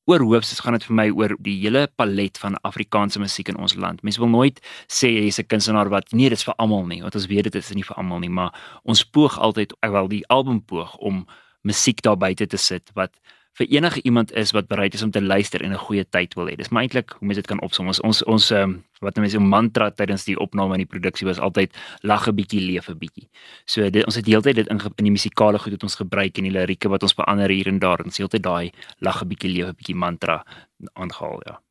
oor 0.07 0.23
hoofs 0.23 0.59
gaan 0.63 0.77
dit 0.77 0.85
vir 0.87 0.95
my 0.95 1.07
oor 1.11 1.33
die 1.43 1.57
hele 1.59 1.87
palet 1.99 2.37
van 2.39 2.55
Afrikaanse 2.67 3.19
musiek 3.19 3.49
in 3.51 3.59
ons 3.59 3.75
land. 3.75 4.03
Mense 4.07 4.21
wil 4.23 4.31
nooit 4.31 4.61
sê 4.87 5.09
jy's 5.11 5.39
'n 5.39 5.47
kunstenaar 5.47 5.89
wat 5.89 6.13
nee, 6.13 6.29
dit 6.29 6.37
is 6.37 6.45
vir 6.47 6.55
almal 6.57 6.85
nie, 6.87 7.01
want 7.01 7.15
ons 7.15 7.27
weet 7.27 7.43
dit 7.43 7.55
is 7.55 7.73
nie 7.73 7.83
vir 7.83 7.97
almal 7.97 8.19
nie, 8.19 8.29
maar 8.29 8.51
ons 8.83 9.03
poog 9.03 9.37
altyd, 9.39 9.73
wel 9.81 10.07
die 10.07 10.27
album 10.27 10.63
poog 10.63 10.95
om 10.97 11.27
musiek 11.67 12.01
daar 12.01 12.17
buite 12.17 12.47
te 12.47 12.57
sit 12.57 12.93
wat 12.95 13.19
vir 13.57 13.69
enige 13.73 14.01
iemand 14.05 14.31
is 14.37 14.53
wat 14.53 14.67
bereid 14.69 14.93
is 14.93 15.03
om 15.05 15.11
te 15.11 15.21
luister 15.21 15.63
en 15.63 15.73
'n 15.73 15.85
goeie 15.87 16.05
tyd 16.05 16.33
wil 16.35 16.47
hê. 16.47 16.55
Dis 16.55 16.69
maar 16.69 16.83
eintlik 16.83 17.09
hoe 17.09 17.27
mense 17.27 17.41
dit 17.41 17.47
kan 17.47 17.61
opsom. 17.61 17.87
Ons 17.87 17.99
ons 18.01 18.23
ons 18.23 18.51
um, 18.51 18.83
wat 19.01 19.15
mense 19.15 19.37
'n 19.37 19.49
mantra 19.49 19.89
tydens 19.89 20.25
die 20.25 20.37
opname 20.37 20.73
en 20.73 20.85
die 20.85 20.93
produksie 20.93 21.27
was 21.27 21.39
altyd 21.39 21.73
lag 22.01 22.27
'n 22.27 22.35
bietjie, 22.35 22.61
leef 22.61 22.89
'n 22.89 22.97
bietjie. 22.97 23.27
So 23.65 23.89
dit 23.89 24.05
ons 24.05 24.15
het 24.15 24.25
heeltyd 24.25 24.55
dit 24.55 24.67
in 24.67 24.79
in 24.97 25.05
die 25.05 25.11
musikale 25.11 25.59
goed 25.59 25.71
wat 25.71 25.83
ons 25.83 25.95
gebruik 25.95 26.37
en 26.37 26.43
die 26.43 26.51
lirieke 26.51 26.89
wat 26.89 27.03
ons 27.03 27.13
verander 27.13 27.49
hier 27.49 27.67
en 27.67 27.79
daar. 27.79 28.03
Ons 28.05 28.17
heeltyd 28.17 28.43
daai 28.43 28.71
lag 28.99 29.21
'n 29.21 29.27
bietjie, 29.27 29.49
leef 29.49 29.67
'n 29.67 29.75
bietjie 29.75 29.95
mantra 29.95 30.45
aangehaal, 30.93 31.41
ja. 31.45 31.61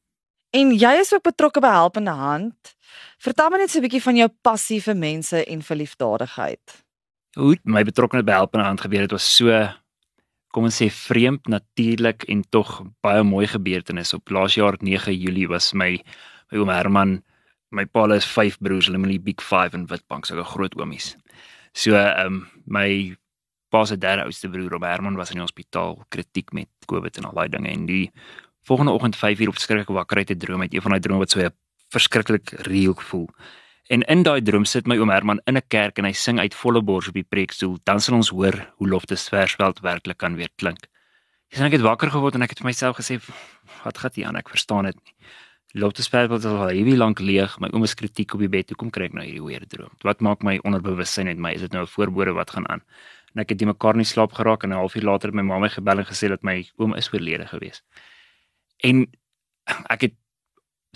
En 0.50 0.72
jy 0.72 1.00
is 1.00 1.12
ook 1.14 1.22
betrokke 1.22 1.60
by 1.60 1.68
Helpende 1.68 2.10
Hand. 2.10 2.76
Vertel 3.18 3.50
my 3.50 3.58
net 3.58 3.70
so 3.70 3.78
'n 3.78 3.82
bietjie 3.82 4.02
van 4.02 4.16
jou 4.16 4.28
passie 4.42 4.80
vir 4.82 4.96
mense 4.96 5.44
en 5.44 5.62
vir 5.62 5.76
liefdadigheid. 5.76 6.84
Hoe 7.36 7.56
my 7.64 7.82
betrokkeheid 7.82 8.24
by 8.24 8.32
Helpende 8.32 8.66
Hand 8.66 8.80
gebeur 8.80 9.00
het 9.00 9.10
was 9.10 9.36
so 9.36 9.68
kom 10.56 10.64
ons 10.70 10.78
sê 10.80 10.86
vreemd 10.88 11.50
natuurlik 11.52 12.24
en 12.32 12.40
tog 12.48 12.78
baie 13.04 13.20
mooi 13.28 13.44
gebeurtenis 13.52 14.14
op 14.16 14.32
laas 14.32 14.54
jaar 14.56 14.78
9 14.80 15.12
Julie 15.12 15.44
was 15.52 15.74
my 15.76 15.98
my 16.48 16.62
oom 16.62 16.72
Herman 16.72 17.12
my 17.76 17.84
pa 17.84 18.06
is 18.14 18.24
vyf 18.24 18.56
broers 18.64 18.88
hulle 18.88 19.02
moet 19.02 19.12
die 19.18 19.24
big 19.26 19.44
5 19.44 19.76
in 19.76 19.84
Witbank 19.90 20.24
so 20.24 20.38
'n 20.38 20.48
groot 20.54 20.74
oomies. 20.80 21.16
So 21.74 21.92
ehm 21.92 22.26
um, 22.26 22.48
my 22.64 23.16
pa 23.68 23.84
se 23.84 23.98
derde 23.98 24.24
oudste 24.24 24.48
broer 24.48 24.72
oom 24.72 24.88
Herman 24.88 25.16
was 25.16 25.30
in 25.30 25.36
die 25.36 25.44
hospitaal 25.44 26.00
kritiek 26.08 26.52
met 26.52 26.70
covid 26.86 27.18
en 27.18 27.24
al 27.24 27.36
daai 27.36 27.48
dinge 27.48 27.68
en 27.68 27.86
die 27.86 28.10
volgende 28.64 28.92
oggend 28.92 29.16
5 29.16 29.40
uur 29.40 29.48
op 29.48 29.58
skrikkelike 29.58 29.92
wakker 29.92 30.16
uit 30.16 30.30
'n 30.30 30.38
droom 30.38 30.60
uit 30.62 30.74
een 30.74 30.82
van 30.82 30.90
daai 30.90 31.00
drome 31.00 31.18
wat 31.18 31.30
so 31.30 31.40
'n 31.40 31.52
verskriklik 31.92 32.50
reël 32.64 32.94
gevoel 32.94 33.28
En 33.88 34.02
in 34.02 34.22
daai 34.26 34.42
droom 34.42 34.64
sit 34.66 34.88
my 34.90 34.96
oom 34.98 35.10
Herman 35.14 35.40
in 35.46 35.56
'n 35.56 35.68
kerk 35.68 35.98
en 35.98 36.04
hy 36.04 36.12
sing 36.12 36.38
uit 36.38 36.54
volle 36.54 36.82
bors 36.82 37.08
op 37.08 37.14
die 37.14 37.22
preekstoel. 37.22 37.78
Dan 37.84 38.00
sal 38.00 38.16
ons 38.16 38.30
hoor 38.30 38.56
hoe 38.76 38.88
loftes 38.88 39.28
versveld 39.28 39.80
werklik 39.80 40.18
kan 40.18 40.34
weer 40.36 40.50
klink. 40.56 40.88
Dis 41.50 41.60
net 41.60 41.72
ek 41.72 41.78
het 41.78 41.86
wakker 41.86 42.10
geword 42.10 42.34
en 42.34 42.42
ek 42.42 42.50
het 42.50 42.58
vir 42.58 42.66
myself 42.66 42.96
gesê, 42.96 43.20
"Wat 43.84 43.98
gaan 43.98 44.10
hier 44.14 44.26
aan? 44.26 44.36
Ek 44.36 44.48
verstaan 44.48 44.84
dit 44.84 44.96
nie." 45.04 45.14
Loftes 45.74 46.08
versveld 46.08 46.44
is 46.44 46.46
al 46.46 46.68
hierdie 46.68 46.96
lank 46.96 47.18
leeg. 47.18 47.58
My 47.60 47.68
oom 47.72 47.84
is 47.84 47.94
kritiek 47.94 48.34
op 48.34 48.40
die 48.40 48.48
bed. 48.48 48.68
Hoekom 48.70 48.90
kry 48.90 49.04
ek 49.04 49.12
nou 49.12 49.24
hierdie 49.24 49.44
weer 49.44 49.66
droom? 49.68 49.90
Wat 50.02 50.20
maak 50.20 50.42
my 50.42 50.58
onderbewussyn 50.64 51.26
met 51.26 51.38
my? 51.38 51.52
Is 51.52 51.60
dit 51.60 51.72
nou 51.72 51.82
'n 51.82 51.86
voorbode 51.86 52.32
wat 52.32 52.50
gaan 52.50 52.68
aan? 52.68 52.82
En 53.34 53.40
ek 53.42 53.50
het 53.50 53.58
die 53.58 53.66
mekaar 53.66 53.94
nie 53.96 54.04
slaap 54.04 54.32
geraak 54.32 54.64
en 54.64 54.70
'n 54.70 54.76
halfuur 54.76 55.02
later 55.02 55.28
het 55.28 55.34
my 55.34 55.42
ma 55.42 55.58
my 55.58 55.68
gebel 55.68 55.98
en 55.98 56.04
gesê 56.06 56.28
dat 56.28 56.42
my 56.42 56.64
oom 56.76 56.94
is 56.94 57.12
oorlede 57.12 57.46
gewees. 57.46 57.82
En 58.82 59.06
ek 59.88 60.00
het 60.00 60.12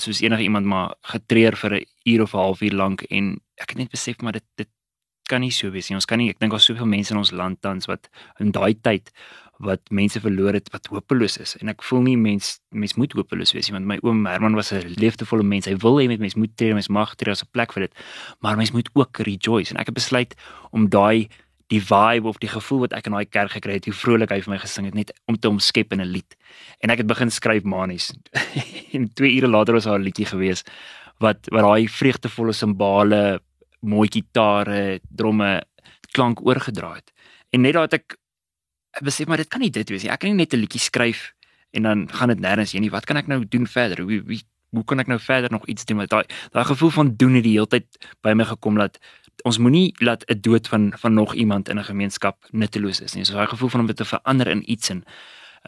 soos 0.00 0.20
enige 0.20 0.42
iemand 0.42 0.66
maar 0.66 0.94
getreur 1.12 1.56
vir 1.56 1.74
'n 1.80 1.86
uur 2.04 2.22
of 2.22 2.34
'n 2.34 2.38
halfuur 2.38 2.74
lank 2.74 3.02
en 3.02 3.40
ek 3.56 3.70
het 3.70 3.78
net 3.78 3.90
besef 3.90 4.20
maar 4.20 4.32
dit 4.32 4.44
dit 4.56 4.68
kan 5.28 5.40
nie 5.40 5.52
so 5.52 5.70
wees 5.70 5.88
nie. 5.88 5.96
Ons 5.96 6.06
kan 6.06 6.18
nie 6.18 6.30
ek 6.30 6.38
dink 6.38 6.52
daar's 6.52 6.64
soveel 6.64 6.86
mense 6.86 7.12
in 7.12 7.18
ons 7.18 7.30
land 7.30 7.60
tans 7.62 7.86
wat 7.86 8.08
in 8.40 8.50
daai 8.50 8.74
tyd 8.74 9.12
wat 9.60 9.80
mense 9.90 10.20
verloor 10.20 10.56
het 10.56 10.70
wat 10.72 10.86
hopeloos 10.86 11.36
is 11.36 11.56
en 11.60 11.68
ek 11.68 11.82
voel 11.82 12.02
nie 12.02 12.16
mens 12.16 12.60
mens 12.72 12.96
moet 12.96 13.12
hopeloos 13.12 13.52
wees 13.52 13.68
nie 13.68 13.76
want 13.76 13.86
my 13.86 13.98
oom 14.02 14.24
Herman 14.26 14.54
was 14.54 14.72
'n 14.72 14.94
liefdevolle 14.96 15.42
mens. 15.42 15.66
Hy 15.66 15.76
wil 15.76 16.00
hê 16.00 16.08
met 16.08 16.20
mense 16.20 16.38
moet 16.38 16.56
tree, 16.56 16.72
mens 16.72 16.88
mag 16.88 17.14
tree 17.14 17.32
as 17.32 17.42
'n 17.42 17.52
plek 17.52 17.72
vir 17.72 17.82
dit. 17.82 17.94
Maar 18.40 18.56
mens 18.56 18.72
moet 18.72 18.88
ook 18.94 19.18
rejoice 19.18 19.70
en 19.70 19.80
ek 19.80 19.86
het 19.86 19.94
besluit 19.94 20.34
om 20.70 20.88
daai 20.88 21.28
die 21.70 21.80
vibe 21.80 22.28
of 22.28 22.38
die 22.42 22.50
gevoel 22.50 22.80
wat 22.80 22.92
ek 22.92 23.06
in 23.06 23.12
daai 23.12 23.28
kerk 23.30 23.54
gekry 23.54 23.78
het, 23.78 23.86
hoe 23.86 23.94
vrolik 23.94 24.32
hy 24.34 24.40
vir 24.42 24.54
my 24.54 24.58
gesing 24.58 24.88
het 24.88 24.94
net 24.94 25.12
om 25.30 25.38
te 25.38 25.48
omskep 25.48 25.92
in 25.92 26.00
'n 26.02 26.10
lied. 26.10 26.36
En 26.80 26.90
ek 26.90 26.98
het 26.98 27.06
begin 27.06 27.30
skryf 27.30 27.62
manies. 27.62 28.12
en 28.92 29.12
2 29.12 29.36
ure 29.36 29.48
later 29.48 29.74
was 29.74 29.84
daar 29.84 29.98
'n 29.98 30.02
liedjie 30.02 30.26
gewees 30.26 30.64
wat 31.18 31.48
wat 31.52 31.62
daai 31.62 31.88
vreugdevolle 31.88 32.52
simbale, 32.52 33.40
mooi 33.80 34.08
gitare, 34.08 35.00
dromme 35.08 35.62
klank 36.12 36.40
oorgedra 36.46 36.94
het. 36.94 37.12
En 37.50 37.60
net 37.60 37.72
daai 37.72 37.84
het 37.84 37.94
ek 37.94 38.16
besef 39.04 39.26
maar 39.26 39.36
dit 39.36 39.48
kan 39.48 39.60
nie 39.60 39.70
dit 39.70 39.88
wees 39.88 40.02
nie. 40.02 40.10
Ek 40.10 40.20
kan 40.20 40.30
nie 40.30 40.36
net 40.36 40.54
'n 40.54 40.60
liedjie 40.60 40.80
skryf 40.80 41.32
en 41.70 41.82
dan 41.82 42.08
gaan 42.10 42.28
dit 42.28 42.40
nêrens 42.40 42.72
heen 42.72 42.82
nie. 42.82 42.90
Wat 42.90 43.06
kan 43.06 43.16
ek 43.16 43.26
nou 43.26 43.44
doen 43.48 43.66
verder? 43.66 44.00
Hoe 44.00 44.22
wie 44.26 44.42
hoe 44.70 44.84
kan 44.84 45.00
ek 45.02 45.08
nou 45.10 45.18
verder 45.18 45.50
nog 45.50 45.66
iets 45.66 45.84
doen 45.84 45.96
met 45.96 46.10
daai 46.10 46.24
daai 46.54 46.64
gevoel 46.64 46.90
van 46.90 47.16
doen 47.16 47.34
het 47.34 47.44
die 47.44 47.56
hele 47.58 47.66
tyd 47.66 47.86
by 48.22 48.32
my 48.38 48.44
gekom 48.44 48.78
dat 48.78 48.98
ons 49.44 49.58
moenie 49.58 49.94
laat 49.98 50.24
'n 50.30 50.40
dood 50.40 50.68
van 50.68 50.92
van 50.96 51.14
nog 51.14 51.34
iemand 51.34 51.68
in 51.68 51.78
'n 51.78 51.84
gemeenskap 51.84 52.46
nutteloos 52.50 53.00
is 53.00 53.14
nie. 53.14 53.24
So 53.24 53.34
daai 53.34 53.46
gevoel 53.46 53.68
van 53.68 53.80
om 53.80 53.86
dit 53.86 53.96
te 53.96 54.04
verander 54.04 54.48
in 54.48 54.70
iets 54.70 54.90
en 54.90 55.04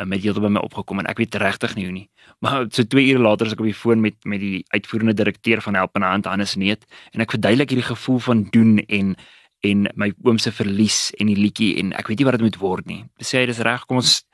met 0.09 0.23
heeltemal 0.23 0.49
by 0.49 0.55
my 0.57 0.65
opgekom 0.65 1.03
en 1.03 1.09
ek 1.11 1.19
weet 1.21 1.37
regtig 1.41 1.75
nie 1.77 1.85
hoe 1.85 1.93
nie. 1.95 2.09
Maar 2.43 2.67
so 2.71 2.83
2 2.83 3.13
ure 3.13 3.23
later 3.23 3.47
as 3.47 3.53
ek 3.53 3.61
op 3.61 3.69
die 3.69 3.77
foon 3.77 4.01
met 4.01 4.17
met 4.25 4.41
die 4.41 4.65
uitvoerende 4.73 5.15
direkteur 5.15 5.61
van 5.61 5.75
Helpende 5.75 6.09
Hand 6.09 6.27
Hannes 6.27 6.57
Neet 6.57 6.87
en 7.13 7.21
ek 7.21 7.37
verduidelik 7.37 7.71
hierdie 7.71 7.91
gevoel 7.91 8.19
van 8.19 8.47
doen 8.51 8.79
en 8.89 9.15
en 9.63 9.87
my 9.95 10.11
oom 10.27 10.41
se 10.43 10.51
verlies 10.51 11.13
en 11.23 11.29
die 11.31 11.39
liedjie 11.39 11.77
en 11.79 11.93
ek 11.95 12.09
weet 12.11 12.19
nie 12.19 12.27
wat 12.27 12.41
dit 12.41 12.49
moet 12.49 12.59
word 12.59 12.89
nie. 12.91 13.05
Sê 13.23 13.43
hy 13.43 13.47
dis 13.47 13.63
reg, 13.63 13.85
kom 13.87 14.01
ons 14.01 14.25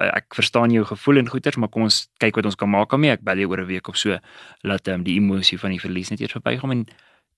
ek 0.00 0.34
verstaan 0.36 0.72
jou 0.74 0.84
gevoel 0.84 1.20
en 1.20 1.28
goeters, 1.28 1.58
maar 1.60 1.70
kom 1.72 1.86
ons 1.86 2.02
kyk 2.20 2.40
wat 2.40 2.48
ons 2.48 2.56
kan 2.58 2.70
maak 2.70 2.90
daarmee. 2.92 3.14
Ek 3.16 3.24
bel 3.24 3.42
jou 3.42 3.50
oor 3.50 3.62
'n 3.62 3.68
week 3.68 3.88
of 3.88 3.96
so 3.96 4.18
laat 4.62 4.88
um, 4.88 5.04
die 5.04 5.16
emosie 5.20 5.58
van 5.58 5.70
die 5.70 5.80
verlies 5.80 6.10
net 6.10 6.20
eers 6.20 6.32
verbygaan 6.32 6.70
en 6.70 6.86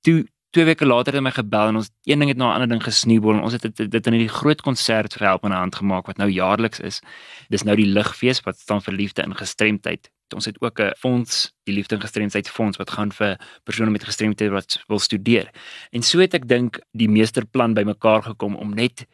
toe 0.02 0.26
twee 0.52 0.64
weke 0.68 0.86
later 0.86 1.14
het 1.14 1.20
hy 1.20 1.24
my 1.24 1.32
gebel 1.32 1.70
en 1.70 1.80
ons 1.80 1.90
een 2.04 2.20
ding 2.20 2.28
het 2.28 2.38
na 2.38 2.50
'n 2.50 2.54
ander 2.54 2.68
ding 2.68 2.82
gesneeubol 2.84 3.34
en 3.34 3.42
ons 3.42 3.52
het 3.52 3.62
dit, 3.62 3.90
dit 3.90 4.06
in 4.06 4.12
hierdie 4.12 4.36
groot 4.40 4.60
konsert 4.60 5.14
vir 5.16 5.26
help 5.28 5.44
in 5.44 5.50
hand 5.50 5.74
gemaak 5.74 6.06
wat 6.06 6.18
nou 6.18 6.28
jaarliks 6.28 6.80
is. 6.80 7.00
Dis 7.48 7.64
nou 7.64 7.76
die 7.76 7.86
ligfees 7.86 8.40
wat 8.44 8.58
staan 8.58 8.82
vir 8.82 8.94
liefde 8.94 9.22
en 9.22 9.34
gestremdheid. 9.34 10.10
Ons 10.34 10.44
het 10.44 10.60
ook 10.60 10.80
'n 10.80 10.92
fonds, 10.98 11.52
die 11.64 11.74
liefde 11.74 11.94
en 11.94 12.00
gestremdheid 12.00 12.48
fonds 12.48 12.76
wat 12.78 12.90
gaan 12.90 13.12
vir 13.12 13.38
persone 13.64 13.90
met 13.90 14.04
gestremdheid 14.04 14.50
wat 14.50 14.82
wil 14.88 14.98
studeer. 14.98 15.50
En 15.90 16.02
so 16.02 16.18
het 16.18 16.34
ek 16.34 16.48
dink 16.48 16.80
die 16.92 17.08
meesterplan 17.08 17.74
bymekaar 17.74 18.22
gekom 18.22 18.56
om 18.56 18.74
net 18.74 19.06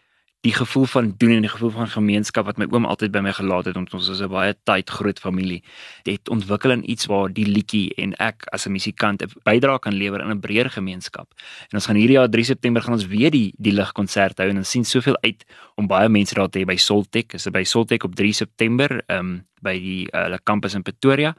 die 0.47 0.53
gevoel 0.55 0.85
van 0.87 1.15
doen 1.19 1.33
en 1.35 1.43
die 1.43 1.51
gevoel 1.51 1.71
van 1.75 1.89
gemeenskap 1.91 2.47
wat 2.47 2.61
my 2.63 2.67
oom 2.71 2.85
altyd 2.87 3.11
by 3.11 3.23
my 3.27 3.33
gelaat 3.35 3.67
het 3.67 3.77
omdat 3.77 3.95
ons 3.99 4.09
is 4.09 4.21
'n 4.23 4.31
baie 4.31 4.55
tyd 4.65 4.91
groot 4.91 5.19
familie 5.19 5.63
het 6.07 6.29
ontwikkel 6.29 6.71
in 6.71 6.91
iets 6.91 7.07
waar 7.07 7.33
die 7.33 7.47
liedjie 7.47 7.95
en 7.95 8.15
ek 8.19 8.47
as 8.53 8.67
'n 8.67 8.73
musikant 8.73 9.23
'n 9.23 9.31
bydrae 9.43 9.79
kan 9.79 9.95
lewer 9.95 10.21
in 10.21 10.31
'n 10.31 10.41
breër 10.41 10.71
gemeenskap. 10.71 11.27
En 11.71 11.75
ons 11.75 11.87
gaan 11.87 11.97
hierdie 11.97 12.19
jaar 12.19 12.31
3 12.31 12.45
September 12.45 12.83
gaan 12.83 12.95
ons 12.95 13.07
weer 13.07 13.31
die 13.31 13.53
die 13.59 13.73
ligkonsert 13.73 14.39
hou 14.39 14.49
en 14.49 14.57
ons 14.57 14.71
sien 14.71 14.85
soveel 14.85 15.17
uit 15.23 15.45
om 15.75 15.87
baie 15.87 16.09
mense 16.09 16.35
daar 16.35 16.49
te 16.49 16.61
hê 16.61 16.65
by 16.65 16.77
Soltech. 16.77 17.35
Is 17.35 17.43
dit 17.43 17.53
by 17.53 17.65
Soltech 17.65 18.05
op 18.05 18.15
3 18.15 18.33
September 18.33 19.03
ehm 19.07 19.19
um, 19.19 19.47
by 19.61 19.79
die 19.79 20.09
uh, 20.13 20.23
hulle 20.23 20.39
kampus 20.45 20.75
in 20.75 20.83
Pretoria. 20.83 21.37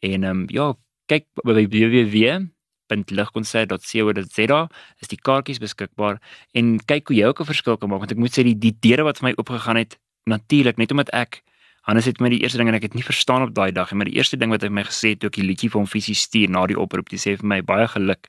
En 0.00 0.24
ehm 0.24 0.30
um, 0.30 0.44
ja, 0.48 0.74
kyk 1.06 1.26
by 1.44 1.66
www 1.66 2.50
www.ligkonsert.co.za 2.90 4.60
is 5.00 5.08
die 5.08 5.18
kaartjies 5.18 5.60
beskikbaar 5.62 6.18
en 6.54 6.78
kyk 6.84 7.08
hoe 7.08 7.16
jy 7.16 7.30
ook 7.30 7.40
'n 7.40 7.50
verskil 7.52 7.76
kan 7.76 7.88
maak 7.88 8.00
want 8.00 8.12
ek 8.12 8.18
moet 8.18 8.32
sê 8.32 8.42
die 8.42 8.58
die 8.58 8.76
deure 8.80 9.04
wat 9.04 9.18
vir 9.18 9.28
my 9.28 9.34
oopgegaan 9.36 9.76
het 9.76 9.98
natuurlik 10.26 10.76
net 10.76 10.90
omdat 10.90 11.10
ek 11.12 11.42
Hannes 11.82 12.04
het 12.04 12.20
my 12.20 12.28
die 12.28 12.42
eerste 12.42 12.58
ding 12.58 12.68
en 12.68 12.74
ek 12.74 12.82
het 12.82 12.94
nie 12.94 13.02
verstaan 13.02 13.42
op 13.42 13.54
daai 13.54 13.72
dag 13.72 13.90
en 13.90 13.96
maar 13.96 14.06
die 14.06 14.16
eerste 14.16 14.36
ding 14.36 14.50
wat 14.50 14.62
hy 14.62 14.68
my 14.68 14.84
gesê 14.84 15.08
het 15.10 15.20
toe 15.20 15.28
ek 15.28 15.36
die 15.36 15.46
liedjie 15.46 15.70
vir 15.70 15.80
hom 15.80 15.86
fisies 15.86 16.22
stuur 16.28 16.50
na 16.50 16.66
die 16.66 16.78
oproep 16.78 17.08
dis 17.08 17.26
sê 17.26 17.36
vir 17.36 17.46
my 17.46 17.62
baie 17.62 17.88
geluk 17.88 18.28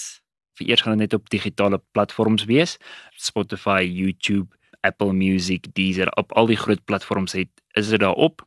Vir 0.57 0.71
eers 0.71 0.81
gaan 0.81 0.97
dit 0.97 1.05
net 1.05 1.17
op 1.17 1.29
digitale 1.29 1.77
platforms 1.93 2.47
wees, 2.49 2.79
Spotify, 3.21 3.83
YouTube, 3.85 4.57
Apple 4.81 5.13
Music, 5.13 5.69
Deezer, 5.77 6.09
op 6.17 6.33
al 6.41 6.49
die 6.49 6.57
groot 6.57 6.81
platforms 6.89 7.37
het 7.37 7.53
is 7.77 7.93
dit 7.93 8.01
daar 8.01 8.17
op. 8.17 8.47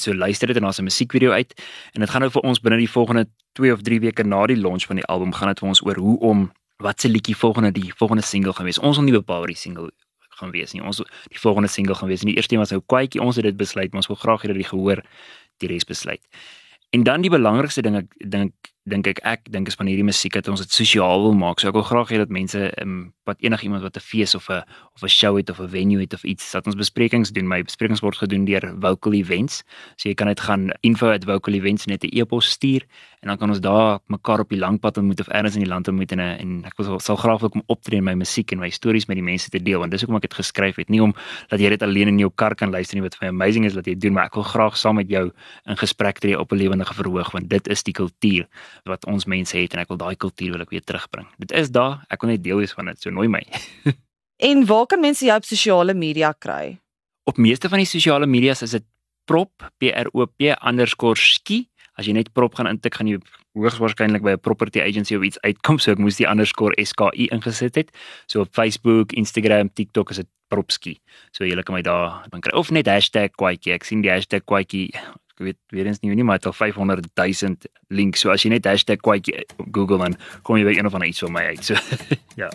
So 0.00 0.16
luister 0.16 0.48
dit 0.48 0.56
en 0.56 0.64
daar's 0.64 0.80
'n 0.80 0.88
musiekvideo 0.88 1.30
uit 1.30 1.52
en 1.92 2.00
dit 2.00 2.10
gaan 2.10 2.20
nou 2.20 2.30
vir 2.30 2.42
ons 2.42 2.60
binne 2.60 2.78
die 2.78 2.90
volgende 2.90 3.28
2 3.52 3.72
of 3.72 3.82
3 3.82 4.00
weke 4.00 4.24
na 4.24 4.46
die 4.46 4.56
launch 4.56 4.86
van 4.86 4.96
die 4.96 5.04
album 5.04 5.32
gaan 5.32 5.48
dit 5.48 5.58
vir 5.58 5.68
ons 5.68 5.84
oor 5.84 5.96
hoe 5.96 6.18
om 6.20 6.52
wat 6.76 7.00
se 7.00 7.08
liedjie 7.08 7.36
volgende 7.36 7.72
die 7.72 7.92
volgende 7.96 8.22
single 8.22 8.52
gaan 8.52 8.64
wees. 8.64 8.78
Ons 8.78 8.96
wil 8.96 9.04
nie 9.04 9.12
bepaal 9.12 9.38
wat 9.38 9.48
die 9.48 9.56
single 9.56 9.90
gaan 10.30 10.50
wees 10.50 10.72
nie. 10.72 10.82
Ons 10.82 10.96
die 11.28 11.40
volgende 11.40 11.68
single 11.68 11.94
gaan 11.94 12.08
wees. 12.08 12.20
En 12.20 12.26
die 12.26 12.36
eerste 12.36 12.54
een 12.54 12.60
was 12.60 12.70
nou 12.70 12.82
Kwaitjie. 12.86 13.20
Ons 13.20 13.36
het 13.36 13.44
dit 13.44 13.56
besluit, 13.56 13.90
maar 13.90 14.00
ons 14.00 14.06
wil 14.06 14.16
graag 14.16 14.42
hê 14.42 14.46
dat 14.46 14.56
die 14.56 14.70
gehoor 14.72 15.04
die 15.58 15.68
res 15.68 15.84
besluit. 15.84 16.22
En 16.94 17.02
dan 17.02 17.24
die 17.24 17.32
belangrikste 17.32 17.82
ding 17.82 17.96
ek 17.98 18.12
dink 18.30 18.73
dink 18.84 19.06
ek 19.08 19.20
ek 19.24 19.46
dink 19.48 19.68
is 19.70 19.78
van 19.80 19.88
hierdie 19.88 20.04
musiek 20.04 20.34
dat 20.36 20.48
ons 20.52 20.60
dit 20.60 20.68
sosiaal 20.76 21.22
wil 21.24 21.32
maak. 21.32 21.60
So 21.60 21.70
ek 21.70 21.76
wil 21.78 21.86
graag 21.88 22.10
hê 22.12 22.18
dat 22.20 22.32
mense 22.32 22.68
um, 22.82 23.14
wat 23.24 23.40
enigiemand 23.40 23.80
wat 23.80 23.96
'n 23.96 24.04
fees 24.04 24.34
of 24.34 24.50
'n 24.50 24.60
of 24.94 25.02
'n 25.02 25.08
show 25.08 25.36
het 25.36 25.48
of 25.48 25.58
'n 25.58 25.68
venue 25.68 26.00
het 26.00 26.12
of 26.12 26.24
iets, 26.24 26.52
dat 26.52 26.66
ons 26.66 26.76
besprekings 26.76 27.32
doen. 27.32 27.48
My 27.48 27.62
besprekings 27.62 28.00
word 28.00 28.16
gedoen 28.16 28.44
deur 28.44 28.74
Vocal 28.80 29.12
Events. 29.14 29.64
So 29.96 30.08
jy 30.08 30.14
kan 30.14 30.26
net 30.26 30.40
gaan 30.40 30.70
info@vocalevents 30.82 31.86
net 31.86 32.04
'n 32.04 32.12
e-pos 32.12 32.50
stuur 32.50 32.84
en 33.22 33.28
dan 33.28 33.38
kan 33.38 33.48
ons 33.48 33.60
daar 33.60 33.98
mekaar 34.06 34.40
op 34.40 34.48
die 34.48 34.58
lang 34.58 34.80
pad 34.80 34.98
ontmoet 34.98 35.20
of 35.20 35.28
elders 35.28 35.54
in 35.54 35.62
die 35.62 35.68
land 35.68 35.88
ontmoet 35.88 36.12
en 36.12 36.20
en 36.20 36.64
ek 36.64 36.76
wil 36.76 37.00
sal 37.00 37.16
graag 37.16 37.40
wil 37.40 37.48
kom 37.48 37.62
optree 37.66 37.98
in 37.98 38.04
my 38.04 38.14
musiek 38.14 38.52
en 38.52 38.58
my 38.58 38.70
stories 38.70 39.06
met 39.06 39.16
die 39.16 39.24
mense 39.24 39.48
te 39.48 39.62
deel 39.62 39.78
want 39.78 39.90
dis 39.90 40.00
hoekom 40.00 40.16
ek 40.16 40.28
dit 40.28 40.34
geskryf 40.34 40.76
het. 40.76 40.88
Nie 40.88 41.02
om 41.02 41.14
dat 41.48 41.60
jy 41.60 41.68
dit 41.68 41.82
alleen 41.82 42.08
in 42.08 42.18
jou 42.18 42.30
kar 42.34 42.54
kan 42.54 42.70
luister 42.70 42.96
nie 42.96 43.02
wat 43.02 43.16
vir 43.16 43.32
my 43.32 43.44
amazing 43.44 43.64
is 43.64 43.72
dat 43.72 43.86
jy 43.86 43.96
doen, 43.96 44.12
maar 44.12 44.24
ek 44.24 44.34
wil 44.34 44.42
graag 44.42 44.76
saam 44.76 44.94
met 44.96 45.08
jou 45.08 45.32
in 45.64 45.76
gesprek 45.76 46.18
tree 46.18 46.38
op 46.38 46.52
'n 46.52 46.56
lewendige 46.56 46.94
verhoog 46.94 47.32
want 47.32 47.48
dit 47.48 47.68
is 47.68 47.82
die 47.82 47.92
kultuur 47.92 48.46
wat 48.84 49.06
ons 49.06 49.26
mense 49.30 49.56
het 49.56 49.74
en 49.74 49.82
ek 49.84 49.88
wil 49.88 50.00
daai 50.00 50.16
kultuur 50.16 50.56
wil 50.56 50.64
ek 50.64 50.70
weer 50.70 50.84
terugbring. 50.84 51.26
Dit 51.38 51.52
is 51.52 51.70
daar, 51.70 52.04
ek 52.10 52.22
wil 52.22 52.34
net 52.34 52.42
deel 52.44 52.62
wees 52.62 52.72
van 52.72 52.90
dit. 52.90 53.00
So 53.00 53.10
nooi 53.10 53.28
my. 53.28 53.42
en 54.50 54.66
waar 54.66 54.86
kan 54.86 55.00
mense 55.00 55.24
jou 55.24 55.36
op 55.36 55.44
sosiale 55.48 55.94
media 55.94 56.32
kry? 56.32 56.78
Op 57.24 57.38
meeste 57.40 57.68
van 57.68 57.80
die 57.80 57.88
sosiale 57.88 58.26
media's 58.26 58.62
is 58.62 58.76
dit 58.76 58.84
prop 59.24 59.70
p 59.80 59.92
r 59.94 60.10
o 60.12 60.26
p 60.26 60.52
_ski. 60.52 61.64
As 61.94 62.08
jy 62.08 62.12
net 62.12 62.32
prop 62.34 62.56
gaan 62.58 62.66
intik 62.66 62.96
gaan 62.98 63.06
jy 63.06 63.20
hoogs 63.54 63.78
waarskynlik 63.78 64.22
by 64.22 64.34
'n 64.34 64.42
property 64.42 64.80
agency 64.80 65.14
of 65.14 65.22
iets 65.22 65.38
uitkom, 65.46 65.78
so 65.78 65.92
ek 65.92 65.98
moes 65.98 66.16
die 66.16 66.26
underscore 66.26 66.74
SKI 66.74 67.30
ingesit 67.30 67.74
het. 67.76 67.90
So 68.26 68.40
op 68.40 68.50
Facebook, 68.52 69.12
Instagram, 69.12 69.70
TikTok 69.72 70.10
is 70.10 70.16
dit 70.16 70.28
propski. 70.48 70.98
So 71.32 71.44
jy 71.44 71.62
kan 71.62 71.74
my 71.74 71.82
daar 71.82 72.26
kan 72.30 72.40
kry 72.40 72.52
of 72.52 72.70
net 72.70 72.86
#kwaitjie. 72.86 73.72
Ek 73.72 73.84
sien 73.84 74.02
die 74.02 74.10
#kwaitjie 74.10 74.90
ek 75.34 75.42
weet 75.42 75.58
weer 75.74 75.86
eens 75.90 75.98
nie 76.00 76.14
nie 76.14 76.22
maar 76.22 76.38
dit 76.38 76.46
al 76.46 76.54
500 76.54 77.08
000 77.18 77.56
links 77.90 78.22
so 78.22 78.30
as 78.30 78.44
jy 78.44 78.52
net 78.54 78.68
#kwaitjie 79.02 79.42
Google 79.72 79.98
dan 79.98 80.14
kom 80.42 80.56
jy 80.56 80.64
by 80.64 80.76
een 80.78 80.86
of 80.86 80.94
ander 80.94 81.08
iets 81.08 81.24
van 81.26 81.32
my 81.32 81.42
uit 81.50 81.64
so 81.64 81.74
ja 82.40 82.50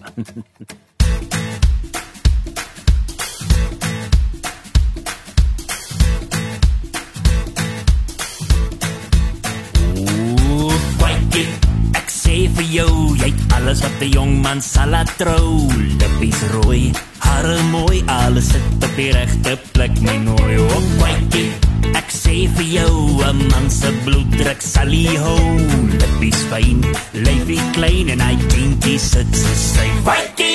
Ek 12.00 12.10
sê 12.12 12.48
vir 12.56 12.68
jou, 12.72 13.16
jy 13.20 13.30
het 13.30 13.54
alles 13.58 13.82
wat 13.84 14.02
'n 14.02 14.12
jong 14.16 14.34
man 14.42 14.62
sal 14.62 14.90
laat 14.90 15.12
trou. 15.18 15.68
Lippies 16.00 16.42
rooi, 16.56 16.92
hare 17.20 17.62
mooi, 17.72 18.04
alles 18.08 18.52
sit 18.52 18.84
op 18.84 18.94
die 18.96 19.12
regte 19.12 19.58
plek, 19.74 20.00
my 20.02 20.18
nooi 20.18 20.60
op 20.60 20.86
kwaikie. 21.00 21.59
Ek 21.96 22.12
sê 22.12 22.48
vir 22.56 22.68
jou, 22.78 23.24
'n 23.24 23.38
man 23.52 23.70
se 23.70 23.90
bloeddruk 24.06 24.62
sal 24.62 24.90
hy 24.90 25.18
hou. 25.18 25.58
Lippies 26.00 26.42
fyn, 26.52 26.80
lyfie 27.14 27.62
klein 27.74 28.10
en 28.10 28.20
hy 28.20 28.36
dink 28.52 28.84
sit 29.00 29.30
so 29.36 29.54
sy. 29.56 29.88
Fighty 30.06 30.49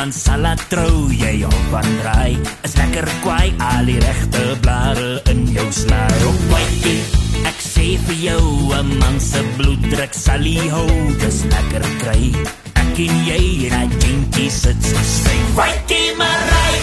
wat 0.00 0.06
'n 0.06 0.12
jong 0.12 0.12
man 0.12 0.12
sal 0.12 0.40
laat 0.40 0.60
trou. 0.68 1.10
Jy 1.12 1.44
op 1.44 1.64
van 1.70 1.88
draai, 2.00 2.38
is 2.62 2.74
lekker 2.76 3.08
kwaai, 3.22 3.52
al 3.58 3.84
die 3.84 3.98
regte 3.98 4.56
blare 4.60 5.20
in 5.30 5.46
jou 5.52 5.66
slaai. 5.70 6.24
Oh, 6.26 6.34
Frankie, 6.48 7.02
ek 7.44 7.60
sê 7.60 7.98
vir 8.06 8.16
jou, 8.16 8.72
'n 8.72 8.98
man 8.98 9.20
se 9.20 9.42
bloeddruk 9.56 10.14
sal 10.14 10.42
hy 10.42 10.68
hou, 10.68 10.88
dis 11.20 11.44
lekker 11.44 11.84
kry. 12.02 12.32
Ek 12.74 12.98
en 12.98 13.14
jy 13.28 13.42
en 13.66 13.72
hy 13.78 13.88
dink 13.98 14.36
jy 14.36 14.48
sit 14.48 14.82
so 14.82 14.96
streng. 15.02 15.46
Frankie, 15.54 16.14
my 16.16 16.32
right. 16.50 16.78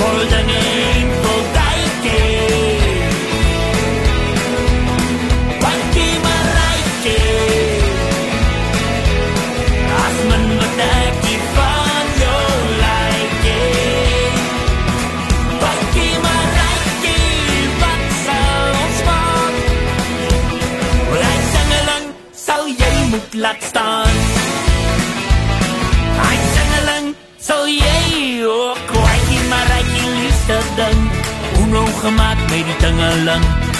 Hold 0.00 0.28
the 0.30 0.42
name 0.52 1.10
for 1.22 1.33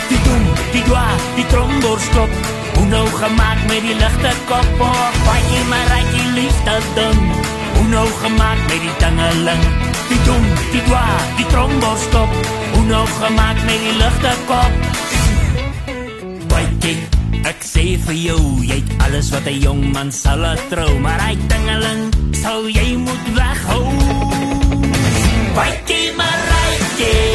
Die 0.08 0.20
dom, 0.24 0.44
die 0.72 0.82
dwa, 0.88 1.04
die 1.36 1.46
tromborsklop. 1.52 2.30
Uno 2.82 3.04
gemaak 3.18 3.60
met 3.70 3.82
die 3.86 3.96
ligte 3.96 4.32
kop. 4.48 4.84
Oh, 4.84 5.08
kwaaie 5.22 5.62
maar 5.70 5.96
ek 5.98 6.12
liefste 6.36 6.76
ding. 6.98 7.22
Uno 7.84 8.04
gemaak 8.20 8.60
met 8.68 8.80
die 8.84 8.94
tingeling. 9.02 9.64
Die 10.10 10.20
dom, 10.28 10.46
die 10.72 10.84
dwa, 10.88 11.04
die 11.38 11.48
tromborsklop. 11.52 12.38
Uno 12.82 13.04
gemaak 13.18 13.64
met 13.64 13.84
die 13.86 13.96
ligte 14.02 14.34
kop. 14.50 14.80
Kwaaie 16.48 16.96
Ek 17.44 17.60
sê 17.60 17.82
vir 18.06 18.16
jou, 18.16 18.40
jy 18.64 18.78
het 18.80 18.92
alles 19.04 19.28
wat 19.34 19.44
'n 19.46 19.60
jong 19.60 19.92
man 19.92 20.10
sal 20.12 20.44
trou, 20.70 20.92
maar 20.98 21.20
hy 21.20 21.36
tingeling 21.48 22.08
sou 22.32 22.68
jy 22.68 22.96
moet 22.96 23.24
weghou. 23.36 23.84
Baie 25.54 26.12
maar 26.16 26.40
ryke. 26.50 27.12
Holding 27.12 27.33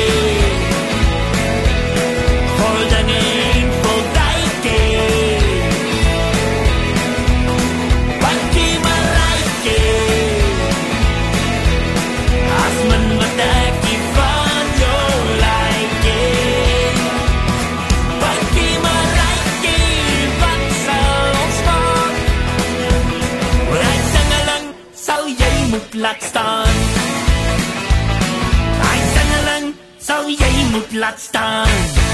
jy 30.38 30.70
moet 30.72 30.92
laat 30.94 31.20
staan. 31.20 32.09